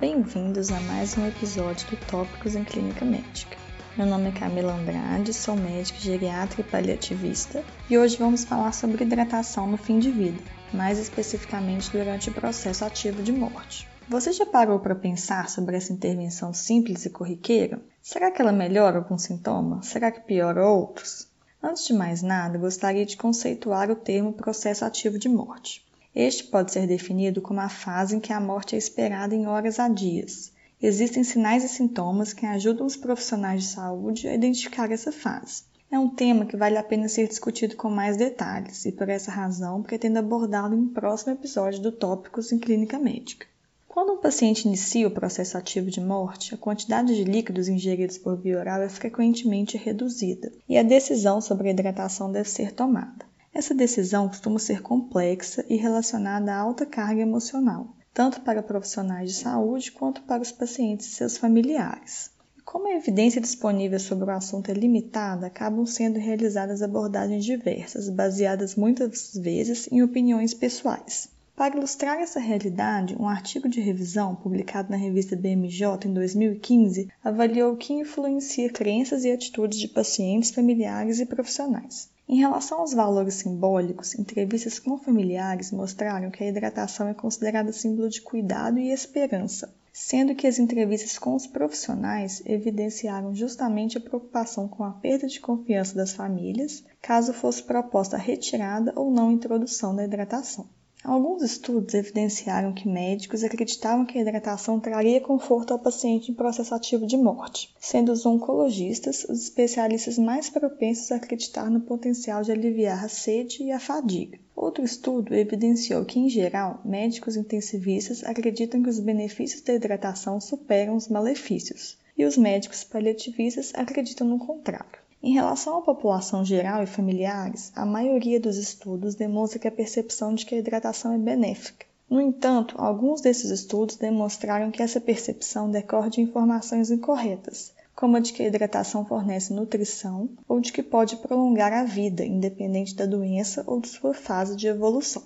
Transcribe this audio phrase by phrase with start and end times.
[0.00, 3.54] Bem-vindos a mais um episódio do Tópicos em Clínica Médica.
[3.98, 9.04] Meu nome é Camila Andrade, sou médica geriatra e paliativista e hoje vamos falar sobre
[9.04, 10.42] hidratação no fim de vida,
[10.72, 13.86] mais especificamente durante o processo ativo de morte.
[14.08, 17.78] Você já parou para pensar sobre essa intervenção simples e corriqueira?
[18.00, 19.82] Será que ela melhora algum sintoma?
[19.82, 21.28] Será que piora outros?
[21.62, 25.84] Antes de mais nada, gostaria de conceituar o termo processo ativo de morte.
[26.14, 29.78] Este pode ser definido como a fase em que a morte é esperada em horas
[29.78, 30.52] a dias.
[30.82, 35.62] Existem sinais e sintomas que ajudam os profissionais de saúde a identificar essa fase.
[35.90, 39.30] É um tema que vale a pena ser discutido com mais detalhes e, por essa
[39.30, 43.46] razão, pretendo abordá-lo em um próximo episódio do Tópicos em Clínica Médica.
[43.88, 48.36] Quando um paciente inicia o processo ativo de morte, a quantidade de líquidos ingeridos por
[48.36, 53.29] via oral é frequentemente reduzida e a decisão sobre a hidratação deve ser tomada.
[53.52, 59.36] Essa decisão costuma ser complexa e relacionada a alta carga emocional, tanto para profissionais de
[59.36, 62.30] saúde quanto para os pacientes e seus familiares.
[62.64, 68.76] Como a evidência disponível sobre o assunto é limitada, acabam sendo realizadas abordagens diversas, baseadas
[68.76, 71.28] muitas vezes em opiniões pessoais.
[71.56, 77.72] Para ilustrar essa realidade, um artigo de revisão publicado na revista BMJ em 2015 avaliou
[77.72, 82.08] o que influencia crenças e atitudes de pacientes, familiares e profissionais.
[82.32, 88.08] Em relação aos valores simbólicos, entrevistas com familiares mostraram que a hidratação é considerada símbolo
[88.08, 94.68] de cuidado e esperança, sendo que as entrevistas com os profissionais evidenciaram justamente a preocupação
[94.68, 99.92] com a perda de confiança das famílias, caso fosse proposta a retirada ou não introdução
[99.92, 100.68] da hidratação.
[101.02, 106.74] Alguns estudos evidenciaram que médicos acreditavam que a hidratação traria conforto ao paciente em processo
[106.74, 112.52] ativo de morte, sendo os oncologistas os especialistas mais propensos a acreditar no potencial de
[112.52, 114.38] aliviar a sede e a fadiga.
[114.54, 120.96] Outro estudo evidenciou que, em geral, médicos intensivistas acreditam que os benefícios da hidratação superam
[120.96, 125.09] os malefícios, e os médicos paliativistas acreditam no contrário.
[125.22, 130.34] Em relação à população geral e familiares, a maioria dos estudos demonstra que a percepção
[130.34, 131.84] de que a hidratação é benéfica.
[132.08, 138.20] No entanto, alguns desses estudos demonstraram que essa percepção decorre de informações incorretas, como a
[138.20, 143.04] de que a hidratação fornece nutrição ou de que pode prolongar a vida, independente da
[143.04, 145.22] doença ou de sua fase de evolução.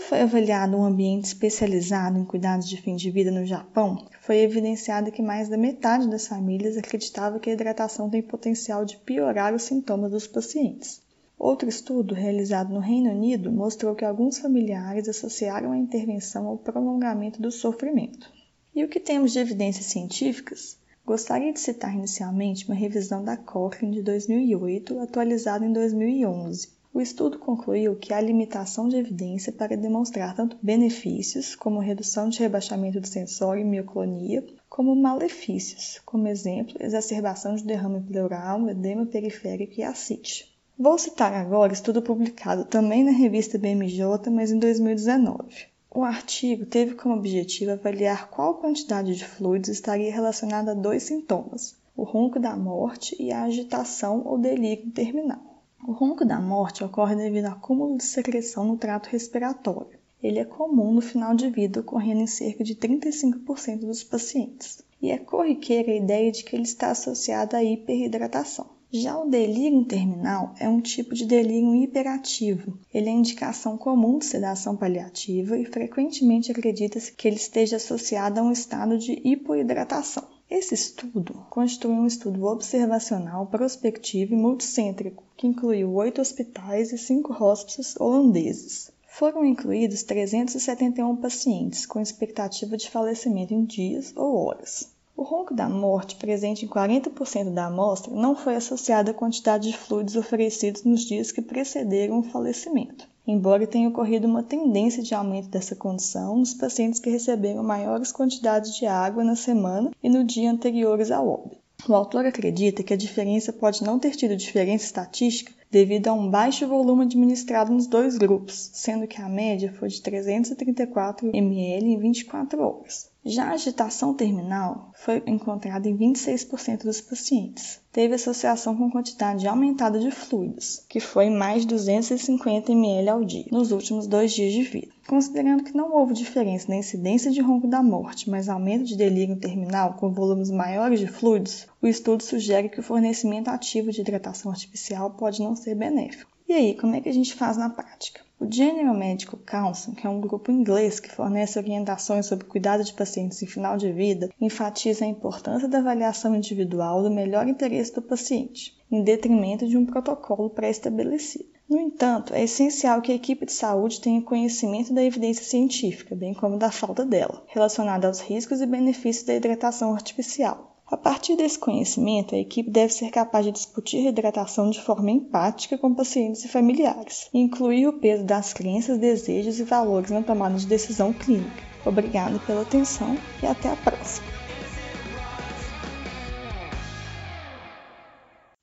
[0.00, 4.38] Quando foi avaliado um ambiente especializado em cuidados de fim de vida no Japão, foi
[4.38, 9.54] evidenciado que mais da metade das famílias acreditava que a hidratação tem potencial de piorar
[9.54, 11.02] os sintomas dos pacientes.
[11.38, 17.42] Outro estudo, realizado no Reino Unido, mostrou que alguns familiares associaram a intervenção ao prolongamento
[17.42, 18.32] do sofrimento.
[18.74, 20.78] E o que temos de evidências científicas?
[21.04, 27.38] Gostaria de citar inicialmente uma revisão da Cochrane de 2008, atualizada em 2011 o estudo
[27.38, 33.06] concluiu que há limitação de evidência para demonstrar tanto benefícios, como redução de rebaixamento do
[33.06, 40.52] sensório e mioclonia, como malefícios, como exemplo, exacerbação de derrame pleural, edema periférico e ascite.
[40.76, 45.66] Vou citar agora estudo publicado também na revista BMJ, mas em 2019.
[45.92, 51.76] O artigo teve como objetivo avaliar qual quantidade de fluidos estaria relacionada a dois sintomas,
[51.96, 55.49] o ronco da morte e a agitação ou delírio terminal.
[55.86, 59.98] O ronco da morte ocorre devido ao acúmulo de secreção no trato respiratório.
[60.22, 64.84] Ele é comum no final de vida, ocorrendo em cerca de 35% dos pacientes.
[65.00, 68.66] E é corriqueira a ideia de que ele está associado à hiperidratação.
[68.92, 72.76] Já o delírio terminal é um tipo de delírio hiperativo.
[72.92, 78.42] Ele é indicação comum de sedação paliativa e frequentemente acredita-se que ele esteja associado a
[78.42, 80.28] um estado de hipoidratação.
[80.50, 87.32] Esse estudo constitui um estudo observacional, prospectivo e multicêntrico, que incluiu oito hospitais e cinco
[87.32, 88.90] hospices holandeses.
[89.06, 94.90] Foram incluídos 371 pacientes com expectativa de falecimento em dias ou horas.
[95.16, 99.78] O ronco da morte, presente em 40% da amostra, não foi associado à quantidade de
[99.78, 105.48] fluidos oferecidos nos dias que precederam o falecimento embora tenha ocorrido uma tendência de aumento
[105.48, 110.50] dessa condição nos pacientes que receberam maiores quantidades de água na semana e no dia
[110.50, 111.56] anteriores ao óbito.
[111.88, 116.28] O autor acredita que a diferença pode não ter tido diferença estatística devido a um
[116.28, 121.98] baixo volume administrado nos dois grupos, sendo que a média foi de 334 ml em
[121.98, 123.08] 24 horas.
[123.24, 127.78] Já a agitação terminal foi encontrada em 26% dos pacientes.
[127.92, 133.44] Teve associação com quantidade aumentada de fluidos, que foi mais de 250 ml ao dia,
[133.50, 134.92] nos últimos dois dias de vida.
[135.10, 139.34] Considerando que não houve diferença na incidência de ronco da morte, mas aumento de delírio
[139.34, 144.52] terminal com volumes maiores de fluidos, o estudo sugere que o fornecimento ativo de hidratação
[144.52, 146.30] artificial pode não ser benéfico.
[146.48, 148.20] E aí, como é que a gente faz na prática?
[148.38, 152.92] O General Medical Council, que é um grupo inglês que fornece orientações sobre cuidado de
[152.92, 158.00] pacientes em final de vida, enfatiza a importância da avaliação individual do melhor interesse do
[158.00, 161.50] paciente, em detrimento de um protocolo pré-estabelecido.
[161.70, 166.34] No entanto, é essencial que a equipe de saúde tenha conhecimento da evidência científica, bem
[166.34, 170.82] como da falta dela, relacionada aos riscos e benefícios da hidratação artificial.
[170.84, 175.12] A partir desse conhecimento, a equipe deve ser capaz de discutir a hidratação de forma
[175.12, 180.22] empática com pacientes e familiares, e incluir o peso das crenças, desejos e valores na
[180.22, 181.62] tomada de decisão clínica.
[181.86, 184.26] Obrigado pela atenção e até a próxima.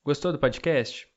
[0.03, 1.16] Gostou do podcast?